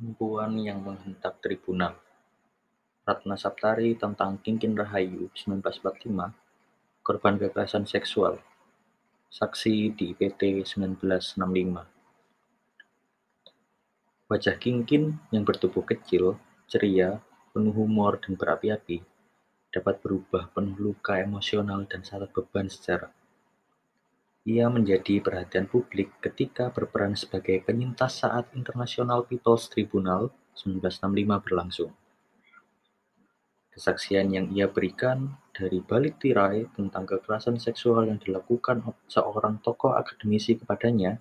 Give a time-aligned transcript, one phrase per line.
[0.00, 1.92] Perempuan yang menghentak tribunal.
[3.04, 8.40] Ratna Saptari tentang Kingkin Rahayu 1945, korban kekerasan seksual.
[9.28, 11.84] Saksi di IPT 1965.
[14.24, 17.20] Wajah Kingkin yang bertubuh kecil, ceria,
[17.52, 19.04] penuh humor dan berapi-api,
[19.68, 23.19] dapat berubah penuh luka emosional dan syarat beban sejarah.
[24.48, 31.92] Ia menjadi perhatian publik ketika berperan sebagai penyintas saat International People's Tribunal 1965 berlangsung.
[33.68, 38.80] Kesaksian yang ia berikan dari balik tirai tentang kekerasan seksual yang dilakukan
[39.12, 41.20] seorang tokoh akademisi kepadanya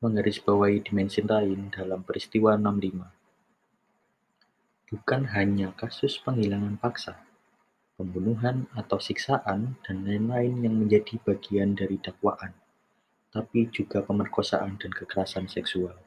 [0.00, 3.04] menggarisbawahi dimensi lain dalam peristiwa 65.
[4.90, 7.20] Bukan hanya kasus penghilangan paksa,
[8.00, 12.56] pembunuhan atau siksaan, dan lain-lain yang menjadi bagian dari dakwaan,
[13.28, 16.00] tapi juga pemerkosaan dan kekerasan seksual.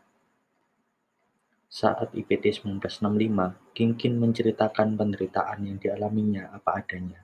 [1.69, 7.21] Saat IPT 1965, Kingkin menceritakan penderitaan yang dialaminya apa adanya.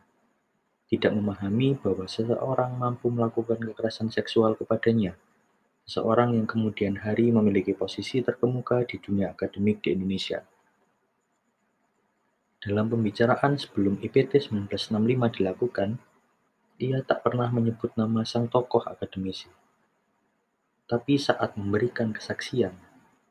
[0.89, 5.13] Tidak memahami bahwa seseorang mampu melakukan kekerasan seksual kepadanya,
[5.85, 10.41] seseorang yang kemudian hari memiliki posisi terkemuka di dunia akademik di Indonesia.
[12.59, 14.91] Dalam pembicaraan sebelum IPT 1965
[15.39, 15.95] dilakukan,
[16.75, 19.47] ia tak pernah menyebut nama sang tokoh akademisi.
[20.83, 22.75] Tapi saat memberikan kesaksian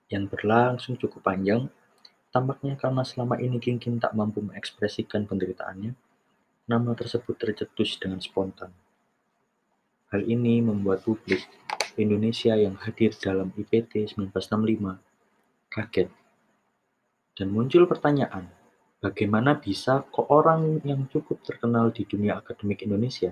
[0.09, 1.69] yang berlangsung cukup panjang,
[2.33, 5.93] tampaknya karena selama ini Kingkin tak mampu mengekspresikan penderitaannya,
[6.65, 8.73] nama tersebut tercetus dengan spontan.
[10.09, 11.45] Hal ini membuat publik
[12.01, 14.97] Indonesia yang hadir dalam IPT 1965
[15.69, 16.09] kaget
[17.37, 18.58] dan muncul pertanyaan,
[18.98, 23.30] Bagaimana bisa kok orang yang cukup terkenal di dunia akademik Indonesia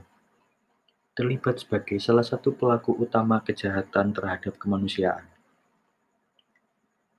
[1.17, 5.27] terlibat sebagai salah satu pelaku utama kejahatan terhadap kemanusiaan?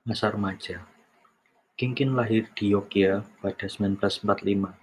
[0.08, 0.86] Masa remaja
[1.78, 4.74] Kingkin lahir di Yogyakarta pada 1945.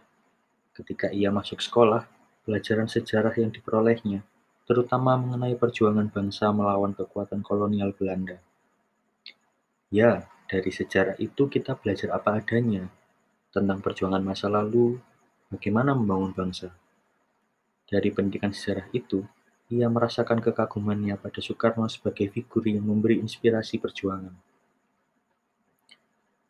[0.71, 2.07] Ketika ia masuk sekolah,
[2.47, 4.23] pelajaran sejarah yang diperolehnya
[4.65, 8.41] terutama mengenai perjuangan bangsa melawan kekuatan kolonial Belanda.
[9.93, 12.89] Ya, dari sejarah itu kita belajar apa adanya,
[13.55, 14.99] tentang perjuangan masa lalu,
[15.47, 16.75] bagaimana membangun bangsa.
[17.87, 19.23] Dari pendidikan sejarah itu,
[19.71, 24.35] ia merasakan kekagumannya pada Soekarno sebagai figur yang memberi inspirasi perjuangan.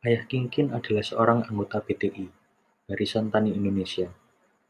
[0.01, 2.25] Ayah Kingkin adalah seorang anggota BTI,
[2.89, 4.09] Barisan Tani Indonesia,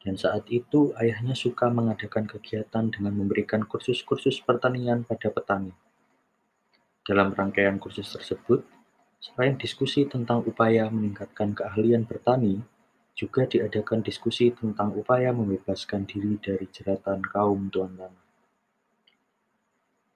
[0.03, 5.73] dan saat itu ayahnya suka mengadakan kegiatan dengan memberikan kursus-kursus pertanian pada petani.
[7.05, 8.74] Dalam rangkaian kursus tersebut,
[9.19, 12.61] Selain diskusi tentang upaya meningkatkan keahlian bertani,
[13.15, 18.23] juga diadakan diskusi tentang upaya membebaskan diri dari jeratan kaum tuan tanah.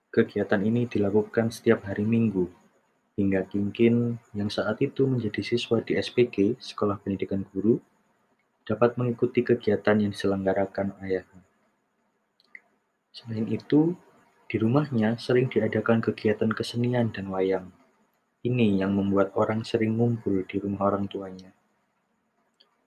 [0.10, 2.50] Kegiatan ini dilakukan setiap hari Minggu,
[3.16, 7.80] hingga Kingkin yang saat itu menjadi siswa di SPG, Sekolah Pendidikan Guru,
[8.68, 11.42] dapat mengikuti kegiatan yang diselenggarakan ayahnya.
[13.16, 13.96] Selain itu,
[14.50, 17.70] di rumahnya sering diadakan kegiatan kesenian dan wayang.
[18.39, 21.51] Ini yang membuat orang sering ngumpul di rumah orang tuanya.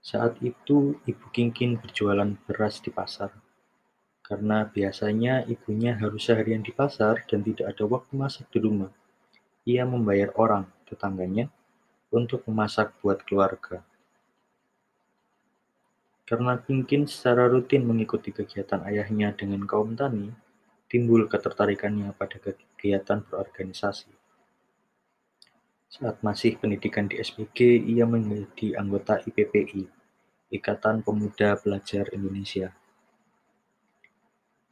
[0.00, 3.36] Saat itu, Ibu Kingkin berjualan beras di pasar.
[4.24, 8.88] Karena biasanya ibunya harus seharian di pasar dan tidak ada waktu masak di rumah.
[9.68, 11.52] Ia membayar orang, tetangganya,
[12.08, 13.84] untuk memasak buat keluarga.
[16.24, 20.32] Karena Kingkin secara rutin mengikuti kegiatan ayahnya dengan kaum tani,
[20.88, 24.21] timbul ketertarikannya pada kegiatan berorganisasi.
[25.92, 29.84] Saat masih pendidikan di SPG, ia menjadi anggota IPPI,
[30.48, 32.72] Ikatan Pemuda Pelajar Indonesia.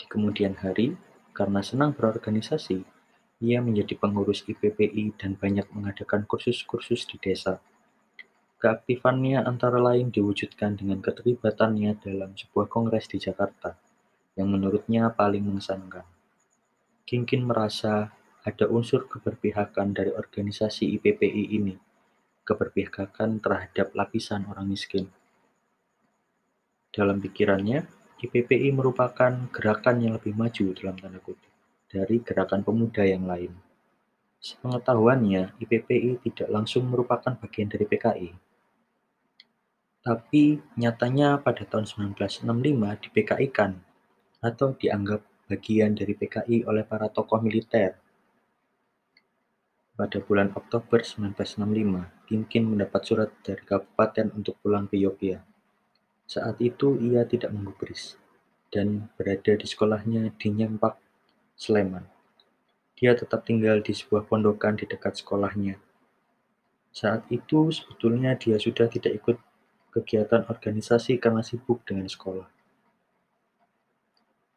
[0.01, 0.97] Di kemudian hari,
[1.37, 2.81] karena senang berorganisasi,
[3.45, 7.61] ia menjadi pengurus IPPI dan banyak mengadakan kursus-kursus di desa.
[8.57, 13.77] Keaktifannya antara lain diwujudkan dengan keterlibatannya dalam sebuah kongres di Jakarta,
[14.41, 16.09] yang menurutnya paling mengesankan.
[17.05, 18.09] Kingkin merasa
[18.41, 21.77] ada unsur keberpihakan dari organisasi IPPI ini,
[22.49, 25.13] keberpihakan terhadap lapisan orang miskin.
[26.91, 27.85] Dalam pikirannya,
[28.21, 31.49] IPPI merupakan gerakan yang lebih maju dalam tanda kutip
[31.91, 33.53] dari gerakan pemuda yang lain.
[34.41, 38.31] Sepengetahuannya, IPPI tidak langsung merupakan bagian dari PKI.
[40.01, 42.49] Tapi nyatanya pada tahun 1965
[43.05, 43.73] di PKI-kan
[44.41, 48.10] atau dianggap bagian dari PKI oleh para tokoh militer
[50.01, 55.45] pada bulan Oktober 1965, Kingkin mendapat surat dari kabupaten untuk pulang ke Yogyakarta.
[56.25, 58.17] Saat itu ia tidak menggubris
[58.73, 60.97] dan berada di sekolahnya di Nyempak,
[61.53, 62.09] Sleman.
[62.97, 65.77] Dia tetap tinggal di sebuah pondokan di dekat sekolahnya.
[66.97, 69.37] Saat itu sebetulnya dia sudah tidak ikut
[69.93, 72.49] kegiatan organisasi karena sibuk dengan sekolah.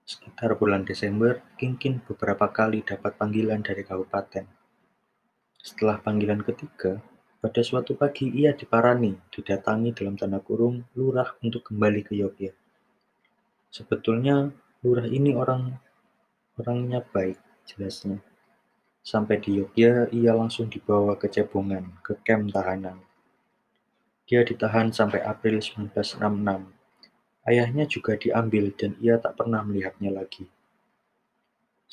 [0.08, 4.63] Sekitar bulan Desember, Kinkin beberapa kali dapat panggilan dari kabupaten.
[5.64, 7.00] Setelah panggilan ketiga,
[7.40, 12.60] pada suatu pagi ia diparani, didatangi dalam tanda kurung lurah untuk kembali ke Yogyakarta.
[13.72, 14.52] Sebetulnya
[14.84, 15.72] lurah ini orang
[16.60, 18.20] orangnya baik, jelasnya.
[19.08, 23.00] Sampai di Yogyakarta, ia langsung dibawa ke Cebongan, ke kamp tahanan.
[24.28, 26.68] Dia ditahan sampai April 1966.
[27.48, 30.44] Ayahnya juga diambil dan ia tak pernah melihatnya lagi.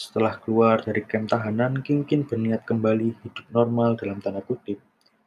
[0.00, 4.80] Setelah keluar dari kamp tahanan, Kinkin berniat kembali hidup normal dalam tanda kutip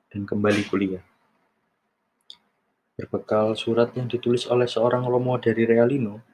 [0.10, 1.06] dan kembali kuliah.
[2.98, 6.26] Berbekal surat yang ditulis oleh seorang Romo dari Realino,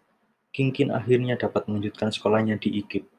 [0.56, 3.12] Kinkin akhirnya dapat melanjutkan sekolahnya di IKIP.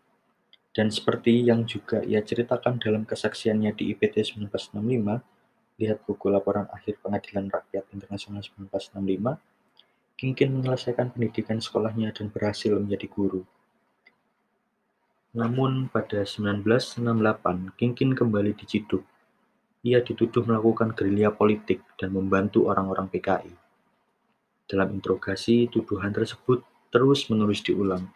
[0.72, 5.20] Dan seperti yang juga ia ceritakan dalam kesaksiannya di IPT 1965,
[5.84, 9.36] lihat buku laporan akhir Pengadilan Rakyat Internasional 1965,
[10.16, 13.44] Kinkin menyelesaikan pendidikan sekolahnya dan berhasil menjadi guru.
[15.30, 19.06] Namun pada 1968, Kinkin kembali diciduk.
[19.86, 23.52] Ia dituduh melakukan gerilya politik dan membantu orang-orang PKI.
[24.68, 28.10] Dalam interogasi, tuduhan tersebut terus-menerus diulang,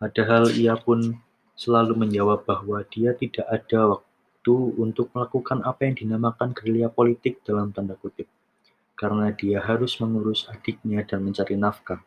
[0.00, 1.16] padahal ia pun
[1.54, 7.70] selalu menjawab bahwa dia tidak ada waktu untuk melakukan apa yang dinamakan gerilya politik dalam
[7.70, 8.26] tanda kutip
[8.94, 12.00] karena dia harus mengurus adiknya dan mencari nafkah,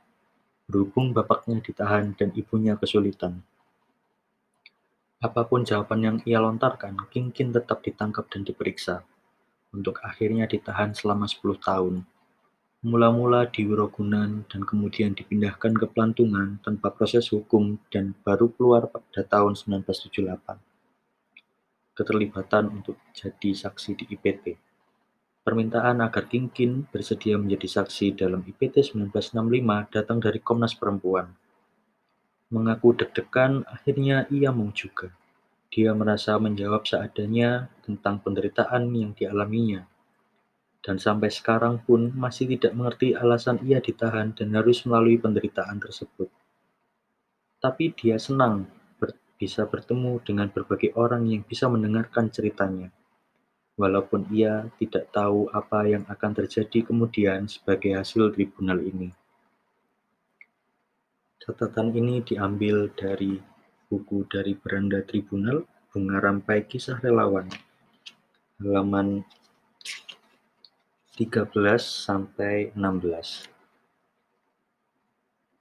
[0.66, 3.44] berhubung bapaknya ditahan dan ibunya kesulitan.
[5.18, 9.02] Apa pun jawaban yang ia lontarkan, Kinkin tetap ditangkap dan diperiksa,
[9.74, 12.06] untuk akhirnya ditahan selama 10 tahun.
[12.86, 19.26] Mula-mula di Wirogunan dan kemudian dipindahkan ke Pelantungan tanpa proses hukum dan baru keluar pada
[19.26, 20.62] tahun 1978.
[21.98, 24.54] Keterlibatan untuk jadi saksi di IPT.
[25.42, 29.34] Permintaan agar Kinkin bersedia menjadi saksi dalam IPT 1965
[29.90, 31.47] datang dari Komnas Perempuan.
[32.48, 35.12] Mengaku deg-degan, akhirnya ia mau juga.
[35.68, 39.84] Dia merasa menjawab seadanya tentang penderitaan yang dialaminya.
[40.80, 46.32] Dan sampai sekarang pun masih tidak mengerti alasan ia ditahan dan harus melalui penderitaan tersebut.
[47.60, 52.96] Tapi dia senang ber bisa bertemu dengan berbagai orang yang bisa mendengarkan ceritanya
[53.78, 59.14] walaupun ia tidak tahu apa yang akan terjadi kemudian sebagai hasil tribunal ini.
[61.48, 63.40] Catatan ini diambil dari
[63.88, 67.48] buku dari Beranda Tribunal, Bunga Rampai Kisah Relawan,
[68.60, 69.24] halaman
[71.16, 71.48] 13
[71.80, 73.57] sampai 16.